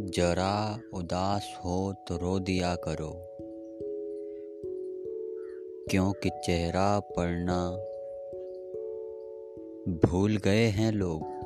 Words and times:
जरा 0.00 0.80
उदास 0.94 1.58
हो 1.64 1.94
तो 2.08 2.16
रो 2.16 2.38
दिया 2.38 2.74
करो। 2.74 3.12
क्योंकि 5.90 6.30
चेहरा 6.30 7.00
पढ़ना 7.00 7.70
भूल 10.08 10.36
गए 10.36 10.66
हैं 10.66 10.92
लोग। 10.92 11.36